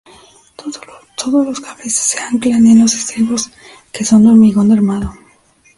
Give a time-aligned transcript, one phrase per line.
[1.15, 3.51] Todos los cables se anclan en los estribos,
[3.91, 5.13] que son de hormigón armado.